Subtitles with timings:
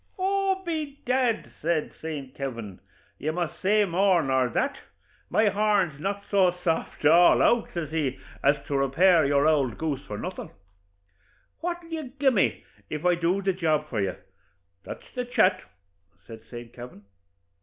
[0.17, 2.33] 'Oh, by dad,' says St.
[2.33, 2.79] Kavin,
[3.19, 4.75] 'you must say more nor that
[5.29, 10.03] my horn's not so soft all out,' says he, 'as to repair your ould goose
[10.07, 10.49] for nothin';
[11.59, 14.15] what'll you gi' me if I do the job for you?
[14.83, 15.61] that's the chat,'
[16.25, 16.73] says St.
[16.73, 17.03] Kavin.